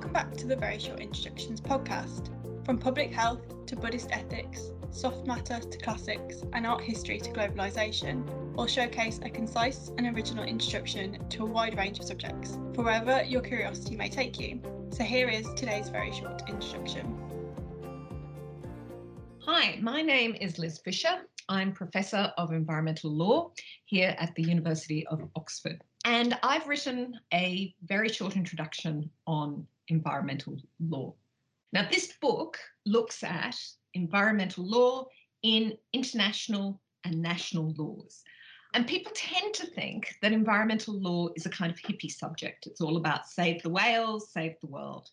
Welcome 0.00 0.14
back 0.14 0.34
to 0.38 0.46
the 0.46 0.56
Very 0.56 0.78
Short 0.78 0.98
Introductions 0.98 1.60
podcast. 1.60 2.30
From 2.64 2.78
public 2.78 3.12
health 3.12 3.66
to 3.66 3.76
Buddhist 3.76 4.08
ethics, 4.10 4.72
soft 4.90 5.26
matter 5.26 5.60
to 5.60 5.78
classics, 5.78 6.42
and 6.54 6.66
art 6.66 6.80
history 6.82 7.18
to 7.18 7.30
globalisation, 7.30 8.24
we'll 8.54 8.66
showcase 8.66 9.20
a 9.22 9.28
concise 9.28 9.90
and 9.98 10.06
original 10.16 10.44
introduction 10.44 11.18
to 11.28 11.42
a 11.42 11.46
wide 11.46 11.76
range 11.76 11.98
of 11.98 12.06
subjects, 12.06 12.56
for 12.72 12.82
wherever 12.82 13.22
your 13.24 13.42
curiosity 13.42 13.94
may 13.94 14.08
take 14.08 14.40
you. 14.40 14.62
So 14.88 15.04
here 15.04 15.28
is 15.28 15.46
today's 15.52 15.90
very 15.90 16.12
short 16.12 16.48
introduction. 16.48 17.18
Hi, 19.44 19.78
my 19.82 20.00
name 20.00 20.34
is 20.40 20.58
Liz 20.58 20.78
Fisher. 20.78 21.26
I'm 21.50 21.74
Professor 21.74 22.32
of 22.38 22.52
Environmental 22.52 23.10
Law 23.10 23.50
here 23.84 24.16
at 24.18 24.34
the 24.34 24.44
University 24.44 25.06
of 25.08 25.28
Oxford. 25.36 25.84
And 26.04 26.38
I've 26.42 26.66
written 26.66 27.18
a 27.32 27.74
very 27.84 28.08
short 28.08 28.36
introduction 28.36 29.10
on 29.26 29.66
environmental 29.88 30.56
law. 30.80 31.14
Now, 31.72 31.86
this 31.90 32.14
book 32.20 32.58
looks 32.86 33.22
at 33.22 33.56
environmental 33.94 34.64
law 34.64 35.06
in 35.42 35.76
international 35.92 36.80
and 37.04 37.20
national 37.20 37.74
laws. 37.76 38.22
And 38.72 38.86
people 38.86 39.12
tend 39.14 39.52
to 39.54 39.66
think 39.66 40.14
that 40.22 40.32
environmental 40.32 40.94
law 40.94 41.28
is 41.34 41.44
a 41.44 41.50
kind 41.50 41.72
of 41.72 41.78
hippie 41.78 42.10
subject. 42.10 42.66
It's 42.66 42.80
all 42.80 42.96
about 42.96 43.28
save 43.28 43.62
the 43.62 43.70
whales, 43.70 44.30
save 44.32 44.54
the 44.60 44.68
world. 44.68 45.08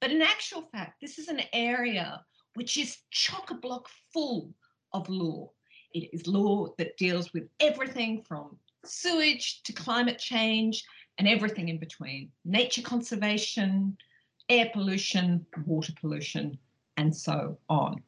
But 0.00 0.10
in 0.10 0.22
actual 0.22 0.62
fact, 0.72 1.00
this 1.00 1.18
is 1.18 1.28
an 1.28 1.40
area 1.52 2.22
which 2.54 2.76
is 2.76 2.98
chock 3.10 3.50
a 3.50 3.54
block 3.54 3.88
full 4.12 4.52
of 4.92 5.08
law. 5.08 5.50
It 5.94 6.10
is 6.12 6.26
law 6.26 6.68
that 6.76 6.96
deals 6.98 7.32
with 7.32 7.48
everything 7.60 8.22
from 8.22 8.58
sewage 8.88 9.62
to 9.64 9.72
climate 9.72 10.18
change 10.18 10.84
and 11.18 11.28
everything 11.28 11.68
in 11.68 11.78
between 11.78 12.30
nature 12.44 12.82
conservation, 12.82 13.96
air 14.48 14.70
pollution, 14.72 15.44
water 15.66 15.92
pollution, 16.00 16.58
and 16.96 17.14
so 17.14 17.58
on. 17.68 18.02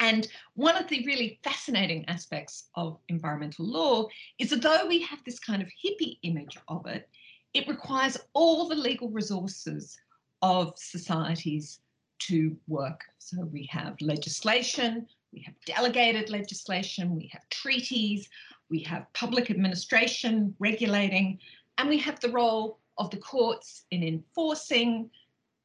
And 0.00 0.26
one 0.54 0.76
of 0.76 0.88
the 0.88 1.04
really 1.06 1.38
fascinating 1.44 2.04
aspects 2.08 2.70
of 2.74 2.98
environmental 3.08 3.64
law 3.64 4.08
is 4.38 4.50
that 4.50 4.62
though 4.62 4.86
we 4.88 5.00
have 5.02 5.20
this 5.24 5.38
kind 5.38 5.62
of 5.62 5.68
hippie 5.68 6.18
image 6.22 6.58
of 6.66 6.86
it, 6.86 7.08
it 7.54 7.68
requires 7.68 8.18
all 8.32 8.68
the 8.68 8.74
legal 8.74 9.10
resources 9.10 9.96
of 10.40 10.72
societies 10.76 11.80
to 12.18 12.56
work. 12.66 13.02
So 13.18 13.44
we 13.44 13.68
have 13.70 13.94
legislation, 14.00 15.06
we 15.32 15.42
have 15.42 15.54
delegated 15.66 16.30
legislation, 16.30 17.14
we 17.14 17.28
have 17.32 17.48
treaties, 17.48 18.28
we 18.72 18.80
have 18.80 19.12
public 19.12 19.50
administration 19.50 20.54
regulating, 20.58 21.38
and 21.76 21.88
we 21.90 21.98
have 21.98 22.18
the 22.20 22.30
role 22.30 22.78
of 22.96 23.10
the 23.10 23.18
courts 23.18 23.84
in 23.90 24.02
enforcing 24.02 25.10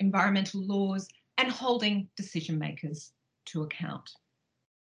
environmental 0.01 0.61
laws 0.61 1.07
and 1.37 1.49
holding 1.49 2.09
decision 2.17 2.59
makers 2.59 3.13
to 3.45 3.63
account. 3.63 4.09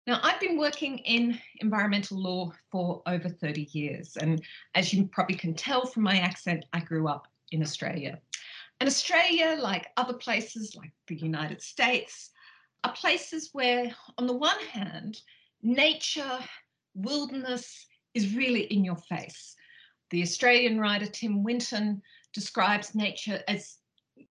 Now, 0.08 0.20
I've 0.24 0.40
been 0.40 0.58
working 0.58 0.98
in 1.00 1.40
environmental 1.60 2.20
law 2.20 2.52
for 2.72 3.04
over 3.06 3.30
30 3.30 3.70
years, 3.72 4.18
and 4.18 4.42
as 4.74 4.92
you 4.92 5.06
probably 5.06 5.36
can 5.36 5.54
tell 5.54 5.86
from 5.86 6.02
my 6.02 6.18
accent, 6.18 6.66
I 6.74 6.80
grew 6.80 7.08
up 7.08 7.28
in 7.52 7.62
Australia. 7.62 8.20
And 8.80 8.88
Australia, 8.88 9.56
like 9.60 9.88
other 9.98 10.14
places 10.14 10.76
like 10.76 10.92
the 11.08 11.16
United 11.16 11.62
States, 11.62 12.32
are 12.84 12.94
places 12.94 13.52
where, 13.54 13.96
on 14.18 14.26
the 14.26 14.36
one 14.36 14.60
hand, 14.72 15.22
nature, 15.62 16.40
wilderness 16.96 17.86
is 18.16 18.36
really 18.36 18.62
in 18.64 18.84
your 18.84 18.96
face. 18.96 19.56
The 20.10 20.24
Australian 20.24 20.80
writer 20.80 21.06
Tim 21.06 21.44
Winton 21.44 22.02
describes 22.34 22.96
nature 22.96 23.44
as, 23.48 23.78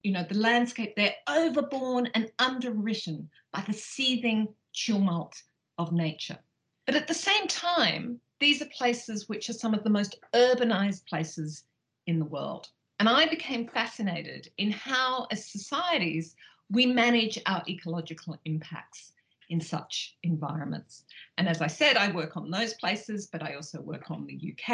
you 0.03 0.13
know, 0.13 0.25
the 0.29 0.39
landscape 0.39 0.95
there 0.97 1.15
overborne 1.29 2.09
and 2.15 2.31
underwritten 2.39 3.29
by 3.53 3.63
the 3.67 3.73
seething 3.73 4.49
tumult 4.73 5.35
of 5.79 5.93
nature. 5.93 6.39
But 6.87 6.97
at 6.97 7.07
the 7.07 7.15
same 7.15 7.47
time, 7.47 8.21
these 8.41 8.61
are 8.61 8.67
places 8.67 9.29
which 9.29 9.49
are 9.49 9.55
some 9.55 9.75
of 9.75 9.85
the 9.85 9.91
most 9.91 10.17
urbanized 10.35 11.07
places 11.07 11.65
in 12.07 12.19
the 12.19 12.25
world. 12.25 12.69
And 13.01 13.09
I 13.09 13.27
became 13.27 13.69
fascinated 13.69 14.51
in 14.59 14.71
how, 14.71 15.27
as 15.31 15.51
societies, 15.51 16.35
we 16.71 16.87
manage 16.87 17.39
our 17.47 17.63
ecological 17.69 18.39
impacts 18.45 19.14
in 19.55 19.61
such 19.61 20.17
environments. 20.25 21.05
And 21.39 21.49
as 21.49 21.61
I 21.63 21.69
said, 21.69 21.97
I 21.97 22.11
work 22.11 22.37
on 22.37 22.51
those 22.51 22.75
places, 22.75 23.29
but 23.29 23.41
I 23.41 23.55
also 23.55 23.81
work 23.81 24.11
on 24.11 24.27
the 24.27 24.37
UK, 24.51 24.69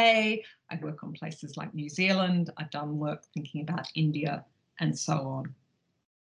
I 0.70 0.78
work 0.80 1.04
on 1.04 1.12
places 1.12 1.58
like 1.58 1.74
New 1.74 1.90
Zealand, 1.90 2.48
I've 2.56 2.70
done 2.70 2.96
work 2.96 3.24
thinking 3.34 3.60
about 3.60 3.86
India, 3.94 4.42
and 4.78 4.98
so 4.98 5.16
on. 5.28 5.54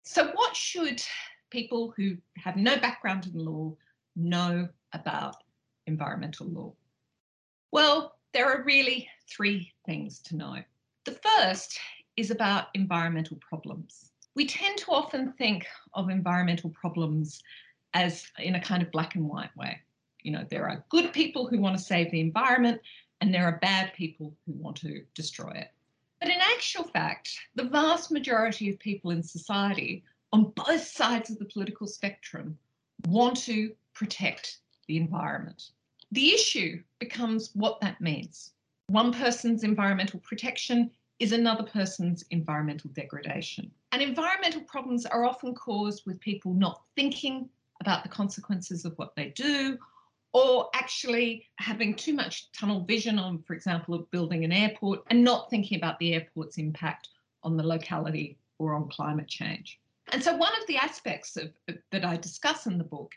So, 0.03 0.31
what 0.35 0.55
should 0.55 1.01
people 1.49 1.93
who 1.97 2.15
have 2.37 2.55
no 2.55 2.77
background 2.77 3.27
in 3.27 3.43
law 3.43 3.75
know 4.15 4.69
about 4.93 5.35
environmental 5.85 6.47
law? 6.47 6.71
Well, 7.71 8.15
there 8.33 8.49
are 8.49 8.63
really 8.63 9.09
three 9.29 9.73
things 9.85 10.19
to 10.27 10.37
know. 10.37 10.63
The 11.03 11.19
first 11.27 11.77
is 12.15 12.31
about 12.31 12.67
environmental 12.73 13.37
problems 13.49 14.11
we 14.35 14.45
tend 14.45 14.77
to 14.79 14.91
often 14.91 15.31
think 15.33 15.65
of 15.93 16.09
environmental 16.09 16.69
problems 16.69 17.41
as 17.95 18.29
in 18.37 18.55
a 18.55 18.59
kind 18.59 18.83
of 18.83 18.91
black 18.91 19.15
and 19.15 19.27
white 19.27 19.55
way. 19.57 19.79
You 20.21 20.31
know, 20.33 20.45
there 20.49 20.67
are 20.67 20.85
good 20.89 21.13
people 21.13 21.47
who 21.47 21.59
want 21.59 21.77
to 21.77 21.83
save 21.83 22.11
the 22.11 22.19
environment, 22.19 22.81
and 23.21 23.33
there 23.33 23.45
are 23.45 23.59
bad 23.59 23.93
people 23.93 24.35
who 24.45 24.51
want 24.53 24.75
to 24.77 25.01
destroy 25.15 25.51
it. 25.51 25.71
But 26.19 26.29
in 26.29 26.39
actual 26.41 26.83
fact, 26.83 27.33
the 27.55 27.63
vast 27.63 28.11
majority 28.11 28.69
of 28.69 28.77
people 28.79 29.11
in 29.11 29.23
society 29.23 30.03
on 30.33 30.51
both 30.55 30.85
sides 30.85 31.29
of 31.29 31.39
the 31.39 31.45
political 31.45 31.87
spectrum 31.87 32.57
want 33.07 33.37
to 33.45 33.73
protect 33.93 34.59
the 34.87 34.97
environment. 34.97 35.71
The 36.11 36.33
issue 36.33 36.83
becomes 36.99 37.51
what 37.53 37.79
that 37.81 38.01
means. 38.01 38.51
One 38.87 39.13
person's 39.13 39.63
environmental 39.63 40.19
protection 40.19 40.91
is 41.19 41.31
another 41.31 41.63
person's 41.63 42.25
environmental 42.31 42.89
degradation. 42.91 43.71
And 43.93 44.01
environmental 44.01 44.61
problems 44.61 45.05
are 45.05 45.23
often 45.23 45.55
caused 45.55 46.05
with 46.05 46.19
people 46.19 46.53
not 46.53 46.81
thinking 46.95 47.49
about 47.85 48.01
the 48.01 48.09
consequences 48.09 48.83
of 48.83 48.93
what 48.97 49.15
they 49.15 49.29
do 49.29 49.77
or 50.33 50.69
actually 50.73 51.47
having 51.59 51.93
too 51.93 52.13
much 52.13 52.51
tunnel 52.51 52.83
vision 52.83 53.19
on, 53.19 53.41
for 53.43 53.53
example, 53.53 53.93
of 53.93 54.09
building 54.09 54.43
an 54.43 54.51
airport 54.51 55.01
and 55.09 55.23
not 55.23 55.49
thinking 55.49 55.77
about 55.77 55.99
the 55.99 56.13
airport's 56.13 56.57
impact 56.57 57.09
on 57.43 57.55
the 57.55 57.63
locality 57.63 58.37
or 58.57 58.73
on 58.73 58.89
climate 58.89 59.27
change. 59.27 59.79
And 60.11 60.23
so, 60.23 60.35
one 60.35 60.51
of 60.59 60.67
the 60.67 60.77
aspects 60.77 61.37
of, 61.37 61.51
that 61.91 62.03
I 62.03 62.17
discuss 62.17 62.65
in 62.65 62.77
the 62.77 62.83
book 62.83 63.13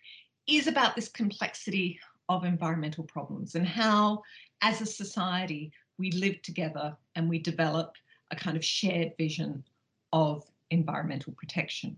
is 0.46 0.66
about 0.66 0.94
this 0.94 1.08
complexity 1.08 1.98
of 2.28 2.44
environmental 2.44 3.04
problems 3.04 3.54
and 3.54 3.66
how, 3.66 4.22
as 4.60 4.80
a 4.80 4.86
society, 4.86 5.72
we 5.98 6.12
live 6.12 6.40
together 6.42 6.96
and 7.16 7.28
we 7.28 7.38
develop 7.38 7.94
a 8.30 8.36
kind 8.36 8.56
of 8.56 8.64
shared 8.64 9.12
vision 9.18 9.64
of 10.12 10.44
environmental 10.70 11.32
protection. 11.32 11.96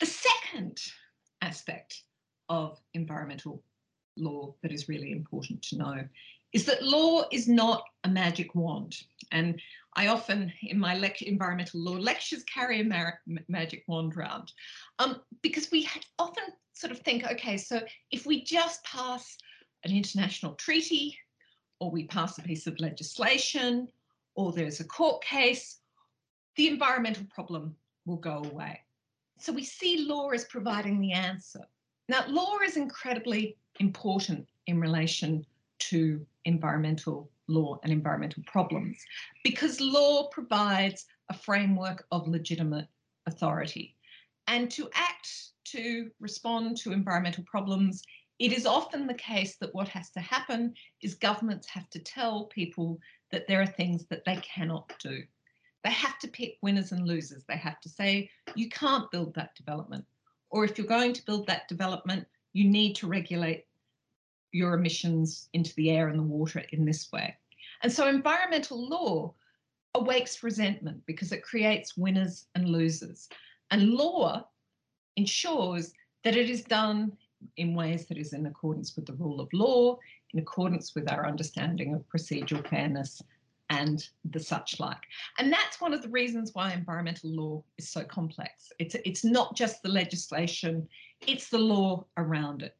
The 0.00 0.06
second 0.06 0.80
aspect 1.44 2.02
of 2.48 2.80
environmental 2.94 3.62
law 4.16 4.54
that 4.62 4.72
is 4.72 4.88
really 4.88 5.12
important 5.12 5.62
to 5.62 5.76
know 5.76 6.04
is 6.52 6.64
that 6.66 6.84
law 6.84 7.24
is 7.32 7.48
not 7.48 7.82
a 8.04 8.08
magic 8.08 8.54
wand. 8.54 8.96
And 9.32 9.60
I 9.94 10.06
often, 10.06 10.52
in 10.62 10.78
my 10.78 10.94
environmental 11.20 11.80
law 11.80 11.98
lectures, 11.98 12.44
carry 12.44 12.80
a 12.80 12.84
mar- 12.84 13.20
magic 13.48 13.84
wand 13.88 14.16
around 14.16 14.52
um, 15.00 15.20
because 15.42 15.68
we 15.72 15.88
often 16.18 16.44
sort 16.72 16.92
of 16.92 17.00
think, 17.00 17.24
okay, 17.24 17.56
so 17.56 17.80
if 18.10 18.24
we 18.24 18.44
just 18.44 18.84
pass 18.84 19.36
an 19.84 19.92
international 19.92 20.54
treaty, 20.54 21.18
or 21.80 21.90
we 21.90 22.04
pass 22.06 22.38
a 22.38 22.42
piece 22.42 22.66
of 22.66 22.78
legislation, 22.80 23.88
or 24.36 24.52
there's 24.52 24.80
a 24.80 24.84
court 24.84 25.22
case, 25.24 25.80
the 26.56 26.68
environmental 26.68 27.26
problem 27.34 27.74
will 28.06 28.16
go 28.16 28.44
away. 28.44 28.80
So 29.44 29.52
we 29.52 29.62
see 29.62 30.06
law 30.08 30.30
as 30.30 30.46
providing 30.46 30.98
the 30.98 31.12
answer. 31.12 31.60
Now, 32.08 32.24
law 32.28 32.56
is 32.64 32.78
incredibly 32.78 33.58
important 33.78 34.48
in 34.66 34.80
relation 34.80 35.44
to 35.90 36.24
environmental 36.46 37.30
law 37.48 37.78
and 37.82 37.92
environmental 37.92 38.42
problems 38.46 38.96
because 39.42 39.82
law 39.82 40.28
provides 40.28 41.04
a 41.28 41.34
framework 41.34 42.06
of 42.10 42.26
legitimate 42.26 42.88
authority. 43.26 43.94
And 44.46 44.70
to 44.70 44.88
act 44.94 45.28
to 45.64 46.10
respond 46.20 46.78
to 46.78 46.92
environmental 46.92 47.44
problems, 47.44 48.02
it 48.38 48.50
is 48.50 48.64
often 48.64 49.06
the 49.06 49.12
case 49.12 49.56
that 49.56 49.74
what 49.74 49.88
has 49.88 50.08
to 50.12 50.20
happen 50.20 50.72
is 51.02 51.16
governments 51.16 51.68
have 51.68 51.90
to 51.90 51.98
tell 51.98 52.44
people 52.46 52.98
that 53.30 53.46
there 53.46 53.60
are 53.60 53.66
things 53.66 54.06
that 54.06 54.24
they 54.24 54.36
cannot 54.36 54.90
do. 55.00 55.22
They 55.84 55.90
have 55.90 56.18
to 56.20 56.28
pick 56.28 56.56
winners 56.62 56.92
and 56.92 57.06
losers. 57.06 57.44
They 57.46 57.58
have 57.58 57.78
to 57.80 57.88
say, 57.90 58.30
you 58.54 58.70
can't 58.70 59.10
build 59.10 59.34
that 59.34 59.54
development. 59.54 60.06
Or 60.50 60.64
if 60.64 60.78
you're 60.78 60.86
going 60.86 61.12
to 61.12 61.24
build 61.26 61.46
that 61.46 61.68
development, 61.68 62.26
you 62.54 62.64
need 62.68 62.94
to 62.96 63.06
regulate 63.06 63.66
your 64.52 64.74
emissions 64.74 65.48
into 65.52 65.74
the 65.74 65.90
air 65.90 66.08
and 66.08 66.18
the 66.18 66.22
water 66.22 66.62
in 66.72 66.86
this 66.86 67.12
way. 67.12 67.36
And 67.82 67.92
so 67.92 68.08
environmental 68.08 68.88
law 68.88 69.34
awakes 69.94 70.42
resentment 70.42 71.04
because 71.06 71.32
it 71.32 71.42
creates 71.42 71.96
winners 71.96 72.46
and 72.54 72.68
losers. 72.68 73.28
And 73.70 73.90
law 73.90 74.48
ensures 75.16 75.92
that 76.22 76.36
it 76.36 76.48
is 76.48 76.62
done 76.62 77.12
in 77.58 77.74
ways 77.74 78.06
that 78.06 78.16
is 78.16 78.32
in 78.32 78.46
accordance 78.46 78.96
with 78.96 79.06
the 79.06 79.12
rule 79.12 79.40
of 79.40 79.52
law, 79.52 79.98
in 80.32 80.40
accordance 80.40 80.94
with 80.94 81.10
our 81.12 81.26
understanding 81.26 81.94
of 81.94 82.08
procedural 82.08 82.66
fairness 82.68 83.22
and 83.80 84.08
the 84.30 84.40
such 84.40 84.78
like. 84.80 85.02
And 85.38 85.52
that's 85.52 85.80
one 85.80 85.92
of 85.92 86.02
the 86.02 86.08
reasons 86.08 86.50
why 86.54 86.72
environmental 86.72 87.30
law 87.30 87.64
is 87.78 87.88
so 87.88 88.04
complex. 88.04 88.72
It's, 88.78 88.94
it's 89.04 89.24
not 89.24 89.56
just 89.56 89.82
the 89.82 89.88
legislation, 89.88 90.88
it's 91.26 91.48
the 91.48 91.58
law 91.58 92.04
around 92.16 92.62
it. 92.62 92.76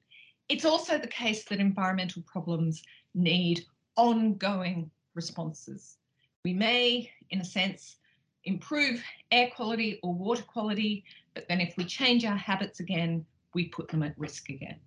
It's 0.49 0.65
also 0.65 0.99
the 0.99 1.07
case 1.09 1.45
that 1.45 1.59
environmental 1.59 2.23
problems 2.23 2.83
need 3.15 3.65
ongoing 3.97 4.91
responses. 5.15 5.97
We 6.45 6.53
may, 6.53 7.11
in 7.31 7.41
a 7.41 7.45
sense, 7.45 7.97
improve 8.45 9.03
air 9.31 9.51
quality 9.55 9.99
or 10.03 10.13
water 10.13 10.43
quality, 10.43 11.05
but 11.35 11.49
then 11.49 11.61
if 11.61 11.75
we 11.77 11.85
change 11.85 12.25
our 12.25 12.37
habits 12.37 12.81
again, 12.81 13.25
we 13.55 13.69
put 13.69 13.89
them 13.89 14.03
at 14.03 14.19
risk 14.19 14.51
again. 14.51 14.79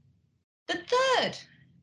The 0.67 0.79
third 0.87 1.37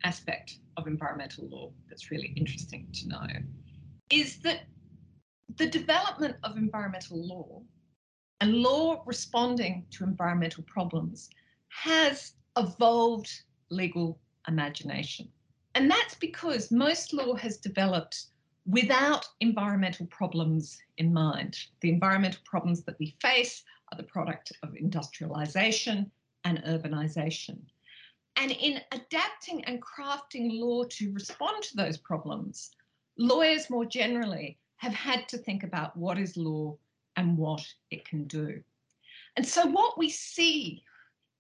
aspect 0.05 0.59
of 0.77 0.87
environmental 0.87 1.49
law 1.49 1.73
that's 1.89 2.11
really 2.11 2.33
interesting 2.37 2.87
to 2.93 3.09
know 3.09 3.27
is 4.11 4.39
that 4.39 4.67
the 5.57 5.67
development 5.67 6.37
of 6.43 6.57
environmental 6.57 7.27
law 7.27 7.63
and 8.41 8.55
law 8.55 9.03
responding 9.07 9.87
to 9.91 10.05
environmental 10.05 10.65
problems 10.65 11.31
has 11.69 12.35
evolved 12.57 13.31
legal 13.71 14.21
imagination. 14.49 15.29
And 15.75 15.91
that's 15.91 16.15
because 16.15 16.71
most 16.71 17.13
law 17.13 17.35
has 17.35 17.57
developed 17.59 18.27
without 18.67 19.27
environmental 19.41 20.07
problems 20.07 20.79
in 20.99 21.13
mind. 21.13 21.57
The 21.81 21.91
environmental 21.91 22.41
problems 22.45 22.85
that 22.85 22.99
we 22.99 23.17
face 23.21 23.63
are 23.93 23.97
the 23.97 24.05
product 24.05 24.53
of 24.63 24.75
industrialization 24.77 26.11
and 26.45 26.59
urbanization. 26.65 27.59
And 28.37 28.51
in 28.51 28.81
adapting 28.93 29.65
and 29.65 29.81
crafting 29.83 30.59
law 30.59 30.85
to 30.85 31.13
respond 31.13 31.63
to 31.65 31.77
those 31.77 31.99
problems, 31.99 32.71
lawyers 33.17 33.71
more 33.71 33.85
generally 33.85 34.59
have 34.77 34.95
had 34.95 35.29
to 35.29 35.39
think 35.39 35.63
about 35.63 35.97
what 35.97 36.19
is 36.19 36.37
law 36.37 36.77
and 37.17 37.39
what 37.39 37.65
it 37.91 38.05
can 38.05 38.25
do. 38.25 38.63
And 39.37 39.47
so, 39.47 39.67
what 39.67 39.99
we 39.99 40.11
see 40.11 40.83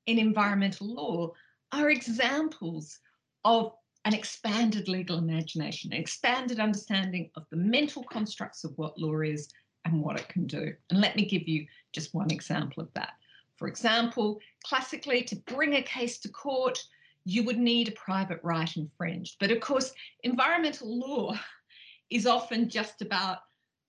in 0.06 0.18
environmental 0.18 0.94
law 0.94 1.32
are 1.72 1.90
examples 1.90 2.98
of 3.44 3.72
an 4.04 4.14
expanded 4.14 4.88
legal 4.88 5.18
imagination, 5.18 5.92
an 5.92 6.00
expanded 6.00 6.60
understanding 6.60 7.30
of 7.36 7.44
the 7.50 7.56
mental 7.56 8.02
constructs 8.04 8.64
of 8.64 8.76
what 8.76 8.98
law 8.98 9.20
is 9.20 9.48
and 9.84 10.00
what 10.00 10.18
it 10.18 10.28
can 10.28 10.46
do. 10.46 10.74
And 10.90 11.00
let 11.00 11.16
me 11.16 11.24
give 11.24 11.48
you 11.48 11.66
just 11.92 12.14
one 12.14 12.30
example 12.30 12.82
of 12.82 12.92
that. 12.94 13.14
For 13.56 13.68
example, 13.68 14.40
classically, 14.64 15.22
to 15.24 15.36
bring 15.36 15.74
a 15.74 15.82
case 15.82 16.18
to 16.18 16.28
court, 16.28 16.82
you 17.24 17.44
would 17.44 17.58
need 17.58 17.88
a 17.88 17.92
private 17.92 18.40
right 18.42 18.76
infringed. 18.76 19.36
But 19.40 19.50
of 19.50 19.60
course, 19.60 19.92
environmental 20.22 20.98
law 20.98 21.38
is 22.10 22.26
often 22.26 22.68
just 22.68 23.02
about 23.02 23.38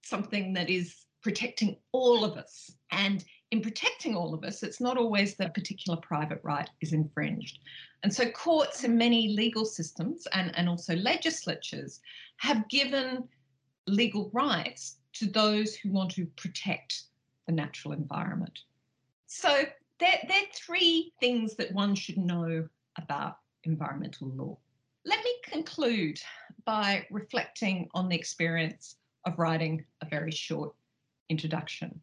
something 0.04 0.54
that 0.54 0.70
is 0.70 1.06
protecting 1.22 1.78
all 1.92 2.24
of 2.24 2.38
us. 2.38 2.72
And 2.92 3.24
in 3.52 3.62
protecting 3.62 4.16
all 4.16 4.34
of 4.34 4.44
us, 4.44 4.64
it's 4.64 4.82
not 4.82 4.98
always 4.98 5.36
that 5.36 5.48
a 5.48 5.54
particular 5.54 5.98
private 6.02 6.40
right 6.44 6.70
is 6.82 6.94
infringed. 6.94 7.60
And 8.04 8.14
so 8.14 8.30
courts 8.30 8.84
in 8.84 8.98
many 8.98 9.30
legal 9.30 9.66
systems 9.66 10.28
and, 10.34 10.56
and 10.58 10.70
also 10.70 10.96
legislatures 10.96 12.02
have 12.38 12.68
given 12.70 13.28
legal 13.88 14.30
rights 14.34 14.98
to 15.14 15.26
those 15.26 15.76
who 15.76 15.92
want 15.92 16.12
to 16.12 16.26
protect 16.36 17.04
the 17.48 17.54
natural 17.54 17.94
environment. 17.94 18.60
So 19.28 19.64
there, 20.00 20.20
there 20.28 20.42
are 20.42 20.54
three 20.54 21.14
things 21.20 21.56
that 21.56 21.72
one 21.72 21.96
should 21.96 22.18
know 22.18 22.68
about 22.98 23.38
environmental 23.64 24.30
law. 24.30 24.58
Let 25.06 25.24
me 25.24 25.36
conclude 25.44 26.20
by 26.66 27.06
reflecting 27.12 27.90
on 27.94 28.10
the 28.10 28.16
experience 28.16 28.98
of 29.26 29.38
writing 29.40 29.84
a 30.02 30.06
very 30.06 30.32
short 30.32 30.74
introduction. 31.30 32.00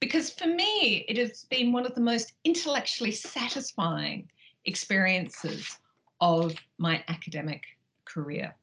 Because 0.00 0.30
for 0.30 0.46
me, 0.46 1.04
it 1.08 1.16
has 1.16 1.44
been 1.44 1.72
one 1.72 1.86
of 1.86 1.94
the 1.94 2.00
most 2.00 2.32
intellectually 2.44 3.12
satisfying 3.12 4.28
experiences 4.64 5.78
of 6.20 6.54
my 6.78 7.02
academic 7.08 7.62
career. 8.04 8.54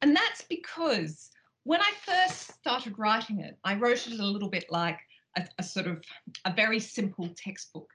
And 0.00 0.16
that's 0.16 0.42
because 0.42 1.30
when 1.64 1.80
I 1.80 1.92
first 2.04 2.54
started 2.54 2.98
writing 2.98 3.40
it, 3.40 3.56
I 3.64 3.74
wrote 3.74 4.06
it 4.06 4.18
a 4.18 4.24
little 4.24 4.48
bit 4.48 4.64
like 4.70 4.98
a, 5.36 5.46
a, 5.58 5.62
sort 5.62 5.86
of 5.86 6.02
a 6.44 6.52
very 6.52 6.80
simple 6.80 7.28
textbook. 7.36 7.88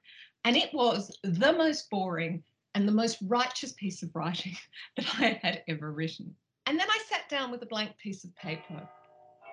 And 0.46 0.56
it 0.56 0.74
was 0.74 1.16
the 1.24 1.54
most 1.54 1.90
boring 1.90 2.44
and 2.76 2.88
the 2.88 2.94
most 2.94 3.18
righteous 3.24 3.74
piece 3.74 4.04
of 4.04 4.16
writing 4.16 4.56
that 4.98 5.08
I 5.20 5.40
had 5.42 5.64
ever 5.68 5.92
written. 5.92 6.36
And 6.68 6.78
then 6.78 6.88
I 6.90 7.00
sat 7.10 7.30
down 7.30 7.50
with 7.50 7.64
a 7.64 7.66
blank 7.66 7.98
piece 7.98 8.26
of 8.26 8.36
paper 8.36 8.88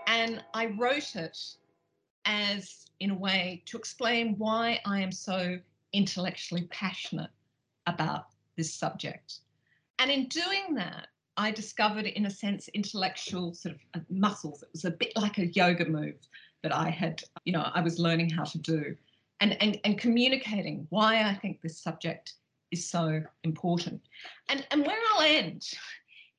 and 0.09 0.43
I 0.53 0.67
wrote 0.67 1.15
it 1.15 1.39
as, 2.25 2.87
in 2.99 3.11
a 3.11 3.15
way, 3.15 3.63
to 3.67 3.79
explain 3.79 4.35
why 4.37 4.81
I 4.85 5.01
am 5.01 5.13
so 5.13 5.59
intellectually 5.93 6.63
passionate 6.73 7.31
about 7.87 8.27
this 8.57 8.75
subject. 8.75 9.39
And 10.01 10.11
in 10.11 10.27
doing 10.27 10.75
that, 10.75 11.07
I 11.37 11.53
discovered, 11.53 12.07
in 12.07 12.27
a 12.27 12.31
sense, 12.31 12.67
intellectual 12.75 13.55
sort 13.55 13.77
of 13.77 13.81
uh, 13.95 14.05
muscles. 14.11 14.63
It 14.65 14.71
was 14.73 14.85
a 14.85 14.91
bit 14.91 15.13
like 15.17 15.39
a 15.39 15.47
yoga 15.47 15.85
move 15.85 16.17
that 16.65 16.75
I 16.75 16.91
had, 16.91 17.23
you 17.45 17.53
know, 17.53 17.71
I 17.75 17.81
was 17.81 18.01
learning 18.01 18.31
how 18.31 18.45
to 18.45 18.59
do 18.59 18.97
and, 19.41 19.61
and, 19.63 19.79
and 19.85 19.99
communicating 19.99 20.87
why 20.91 21.23
I 21.23 21.35
think 21.35 21.61
this 21.61 21.79
subject 21.79 22.35
is 22.73 22.89
so 22.89 23.23
important. 23.45 24.01
And, 24.49 24.67
and 24.73 24.85
where 24.85 24.99
I'll 25.15 25.23
end 25.23 25.69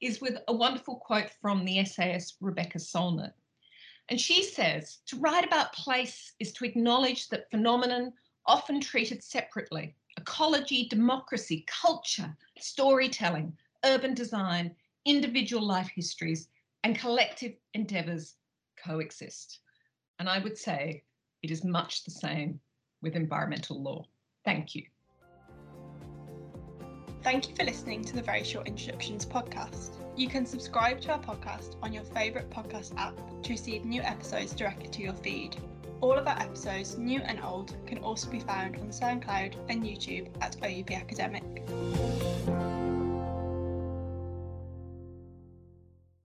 is 0.06 0.22
with 0.22 0.38
a 0.48 0.54
wonderful 0.54 0.98
quote 0.98 1.31
from 1.42 1.66
the 1.66 1.80
essayist 1.80 2.38
Rebecca 2.40 2.78
Solnit. 2.78 3.34
And 4.10 4.22
she 4.22 4.44
says, 4.44 5.00
to 5.07 5.18
write 5.18 5.44
about 5.44 5.74
place 5.74 6.34
is 6.40 6.54
to 6.54 6.66
acknowledge 6.66 7.28
that 7.30 7.50
phenomenon 7.50 8.13
often 8.46 8.80
treated 8.80 9.24
separately, 9.24 9.96
ecology, 10.18 10.88
democracy, 10.88 11.66
culture, 11.68 12.36
storytelling, 12.60 13.57
urban 13.84 14.13
design, 14.13 14.75
individual 15.06 15.66
life 15.66 15.90
histories, 15.96 16.50
and 16.84 17.00
collective 17.00 17.54
endeavours 17.74 18.35
coexist. 18.78 19.62
And 20.19 20.30
I 20.30 20.38
would 20.38 20.57
say 20.57 21.04
it 21.42 21.50
is 21.50 21.64
much 21.64 22.04
the 22.04 22.12
same 22.12 22.59
with 23.02 23.16
environmental 23.16 23.81
law. 23.81 24.06
Thank 24.44 24.76
you. 24.76 24.83
Thank 27.26 27.50
you 27.50 27.56
for 27.56 27.64
listening 27.64 28.04
to 28.04 28.14
the 28.14 28.22
Very 28.22 28.44
Short 28.44 28.68
Introductions 28.68 29.26
podcast. 29.26 29.96
You 30.16 30.30
can 30.30 30.46
subscribe 30.46 31.02
to 31.02 31.14
our 31.14 31.20
podcast 31.20 31.76
on 31.82 31.92
your 31.92 32.04
favourite 32.04 32.52
podcast 32.52 32.96
app 32.98 33.16
to 33.42 33.50
receive 33.50 33.84
new 33.84 34.04
episodes 34.04 34.54
directly 34.54 34.90
to 34.90 35.02
your 35.02 35.14
feed. 35.14 35.58
All 36.02 36.14
of 36.14 36.28
our 36.28 36.40
episodes, 36.40 37.00
new 37.00 37.22
and 37.22 37.42
old, 37.44 37.76
can 37.88 37.98
also 38.04 38.30
be 38.30 38.40
found 38.40 38.76
on 38.76 38.90
SoundCloud 38.90 39.56
and 39.70 39.82
YouTube 39.82 40.28
at 40.40 40.56
OUP 40.64 40.92
Academic. 40.92 42.75